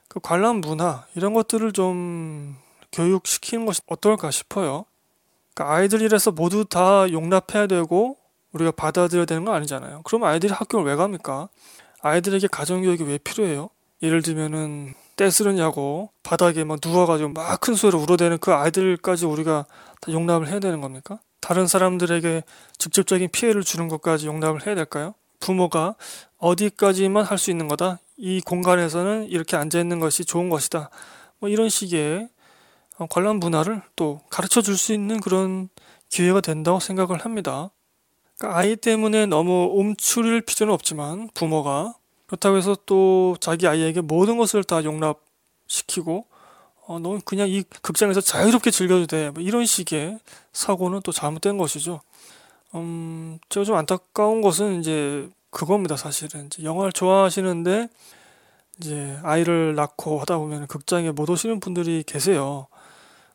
그 0.08 0.20
관람 0.20 0.56
문화 0.56 1.06
이런 1.14 1.32
것들을 1.34 1.72
좀 1.72 2.56
교육시키는 2.92 3.66
것이 3.66 3.80
어떨까 3.86 4.30
싶어요. 4.30 4.84
그러니까 5.54 5.76
아이들이라서 5.76 6.32
모두 6.32 6.64
다 6.64 7.10
용납해야 7.10 7.66
되고 7.66 8.16
우리가 8.52 8.70
받아들여야 8.72 9.24
되는 9.24 9.44
건 9.44 9.54
아니잖아요. 9.54 10.02
그럼 10.04 10.24
아이들이 10.24 10.52
학교를 10.52 10.86
왜 10.86 10.96
갑니까? 10.96 11.48
아이들에게 12.00 12.48
가정교육이 12.48 13.04
왜 13.04 13.18
필요해요? 13.18 13.70
예를 14.02 14.22
들면은 14.22 14.94
떼쓰느냐고 15.16 16.10
바닥에 16.22 16.64
막 16.64 16.78
누워가지고 16.84 17.30
막 17.30 17.60
큰 17.60 17.74
소리로 17.74 18.00
울어대는 18.00 18.38
그 18.38 18.52
아이들까지 18.52 19.26
우리가 19.26 19.66
다 20.00 20.12
용납을 20.12 20.48
해야 20.48 20.58
되는 20.60 20.80
겁니까? 20.80 21.18
다른 21.40 21.66
사람들에게 21.66 22.42
직접적인 22.78 23.28
피해를 23.30 23.62
주는 23.62 23.88
것까지 23.88 24.26
용납을 24.26 24.66
해야 24.66 24.74
될까요? 24.74 25.14
부모가 25.40 25.94
어디까지만 26.38 27.24
할 27.24 27.38
수 27.38 27.50
있는 27.50 27.68
거다. 27.68 27.98
이 28.16 28.40
공간에서는 28.40 29.26
이렇게 29.28 29.56
앉아 29.56 29.78
있는 29.78 30.00
것이 30.00 30.24
좋은 30.24 30.48
것이다. 30.48 30.90
뭐 31.38 31.48
이런 31.48 31.68
식의 31.68 32.28
어, 32.98 33.06
관람 33.10 33.36
문화를 33.36 33.82
또 33.96 34.20
가르쳐 34.30 34.62
줄 34.62 34.76
수 34.76 34.92
있는 34.94 35.20
그런 35.20 35.68
기회가 36.08 36.40
된다고 36.40 36.80
생각을 36.80 37.24
합니다. 37.24 37.70
그러니까 38.38 38.58
아이 38.58 38.76
때문에 38.76 39.26
너무 39.26 39.70
움츠릴 39.74 40.42
필요는 40.42 40.72
없지만 40.72 41.28
부모가 41.34 41.94
그렇다고 42.34 42.56
해서 42.56 42.76
또 42.86 43.36
자기 43.40 43.66
아이에게 43.68 44.00
모든 44.00 44.36
것을 44.36 44.64
다 44.64 44.82
용납시키고 44.82 46.26
어, 46.86 46.98
너무 46.98 47.20
그냥 47.24 47.48
이 47.48 47.62
극장에서 47.82 48.20
자유롭게 48.20 48.70
즐겨도 48.70 49.06
돼. 49.06 49.30
뭐 49.30 49.42
이런 49.42 49.64
식의 49.64 50.18
사고는 50.52 51.00
또 51.02 51.12
잘못된 51.12 51.56
것이죠. 51.56 52.00
음, 52.74 53.38
제가 53.48 53.64
좀 53.64 53.76
안타까운 53.76 54.42
것은 54.42 54.80
이제 54.80 55.28
그겁니다, 55.50 55.96
사실은. 55.96 56.46
이제 56.46 56.64
영화를 56.64 56.92
좋아하시는데 56.92 57.88
이제 58.78 59.18
아이를 59.22 59.74
낳고 59.76 60.20
하다 60.20 60.38
보면 60.38 60.66
극장에 60.66 61.12
못 61.12 61.30
오시는 61.30 61.60
분들이 61.60 62.02
계세요. 62.04 62.66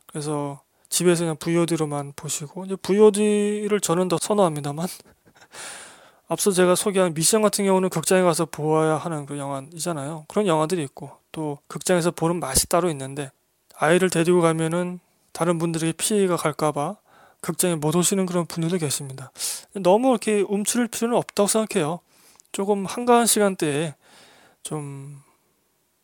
그래서 0.06 0.60
집에서 0.90 1.24
그냥 1.24 1.36
VOD로만 1.36 2.12
보시고 2.14 2.66
이제 2.66 2.76
VOD를 2.76 3.80
저는 3.80 4.08
더 4.08 4.18
선호합니다만 4.20 4.86
앞서 6.30 6.52
제가 6.52 6.76
소개한 6.76 7.12
미션 7.12 7.42
같은 7.42 7.64
경우는 7.64 7.88
극장에 7.88 8.22
가서 8.22 8.44
보아야 8.44 8.96
하는 8.96 9.26
그 9.26 9.36
영화이잖아요. 9.36 10.26
그런 10.28 10.46
영화들이 10.46 10.80
있고 10.84 11.10
또 11.32 11.58
극장에서 11.66 12.12
보는 12.12 12.38
맛이 12.38 12.68
따로 12.68 12.88
있는데 12.90 13.32
아이를 13.74 14.10
데리고 14.10 14.40
가면은 14.40 15.00
다른 15.32 15.58
분들에게 15.58 15.92
피해가 15.94 16.36
갈까봐 16.36 16.94
극장에 17.40 17.74
못 17.74 17.96
오시는 17.96 18.26
그런 18.26 18.46
분들도 18.46 18.78
계십니다. 18.78 19.32
너무 19.72 20.10
이렇게 20.10 20.42
움츠릴 20.42 20.86
필요는 20.86 21.16
없다고 21.16 21.48
생각해요. 21.48 21.98
조금 22.52 22.86
한가한 22.86 23.26
시간대에 23.26 23.96
좀 24.62 25.20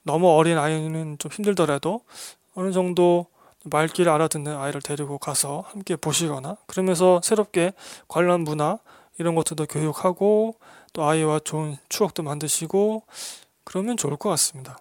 너무 0.02 0.28
어린 0.30 0.58
아이는 0.58 1.18
좀 1.18 1.30
힘들더라도 1.30 2.00
어느 2.56 2.72
정도 2.72 3.26
말귀를 3.62 4.10
알아듣는 4.10 4.56
아이를 4.56 4.82
데리고 4.82 5.18
가서 5.18 5.62
함께 5.68 5.94
보시거나 5.94 6.56
그러면서 6.66 7.20
새롭게 7.22 7.74
관람 8.08 8.40
문화 8.40 8.80
이런 9.18 9.34
것들도 9.34 9.66
교육하고 9.66 10.56
또 10.92 11.04
아이와 11.04 11.40
좋은 11.40 11.76
추억도 11.88 12.22
만드시고 12.22 13.02
그러면 13.64 13.96
좋을 13.96 14.16
것 14.16 14.28
같습니다. 14.30 14.78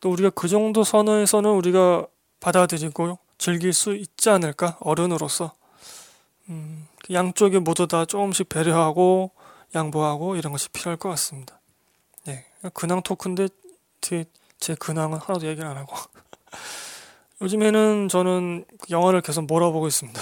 또 0.00 0.10
우리가 0.10 0.30
그 0.30 0.48
정도 0.48 0.84
선에서는 0.84 1.50
우리가 1.50 2.06
받아들이고 2.40 3.18
즐길 3.38 3.72
수 3.72 3.94
있지 3.94 4.30
않을까 4.30 4.76
어른으로서 4.80 5.52
음, 6.48 6.86
양쪽에 7.10 7.58
모두 7.58 7.86
다 7.86 8.04
조금씩 8.04 8.48
배려하고 8.48 9.30
양보하고 9.74 10.36
이런 10.36 10.52
것이 10.52 10.68
필요할 10.68 10.98
것 10.98 11.08
같습니다. 11.10 11.58
네, 12.26 12.44
근황 12.74 13.02
토크인데 13.02 13.48
제, 14.00 14.24
제 14.58 14.74
근황은 14.74 15.18
하나도 15.18 15.46
얘기를 15.46 15.68
안 15.68 15.76
하고 15.76 15.96
요즘에는 17.40 18.08
저는 18.08 18.64
영화를 18.90 19.20
계속 19.20 19.46
몰아보고 19.46 19.86
있습니다. 19.86 20.20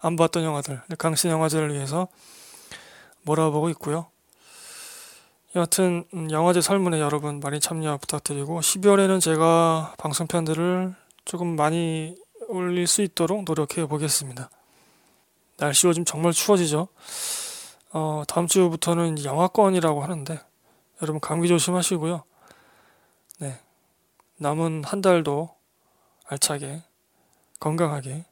안 0.00 0.16
봤던 0.16 0.44
영화들, 0.44 0.80
강신 0.98 1.30
영화제를 1.30 1.74
위해서 1.74 2.08
몰아보고 3.22 3.68
있고요. 3.70 4.06
여하튼 5.56 6.04
음, 6.14 6.30
영화제 6.30 6.60
설문에 6.60 7.00
여러분 7.00 7.40
많이 7.40 7.58
참여 7.58 7.98
부탁드리고 7.98 8.60
12월에는 8.60 9.20
제가 9.20 9.94
방송편들을 9.98 10.94
조금 11.24 11.56
많이 11.56 12.16
올릴 12.48 12.86
수 12.86 13.02
있도록 13.02 13.44
노력해 13.44 13.86
보겠습니다. 13.86 14.48
날씨 15.56 15.86
요즘 15.86 16.04
정말 16.04 16.32
추워지죠. 16.32 16.88
어, 17.92 18.22
다음 18.28 18.46
주부터는 18.46 19.24
영화권이라고 19.24 20.02
하는데 20.02 20.40
여러분 21.02 21.20
감기 21.20 21.48
조심하시고요. 21.48 22.22
네. 23.40 23.58
남은 24.36 24.84
한 24.84 25.00
달도 25.00 25.50
알차게 26.26 26.82
건강하게 27.58 28.24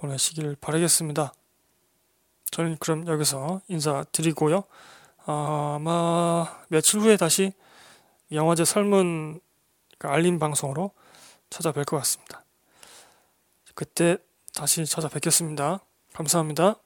보내시길 0.00 0.56
바라겠습니다. 0.60 1.32
저는 2.50 2.78
그럼 2.80 3.06
여기서 3.06 3.60
인사드리고요. 3.68 4.64
아마 5.26 6.46
며칠 6.68 7.00
후에 7.00 7.16
다시 7.16 7.52
영화제 8.32 8.64
설문 8.64 9.40
알림 10.00 10.38
방송으로 10.38 10.92
찾아뵐 11.50 11.86
것 11.86 11.98
같습니다. 11.98 12.42
그때 13.74 14.16
다시 14.54 14.86
찾아뵙겠습니다. 14.86 15.80
감사합니다. 16.14 16.76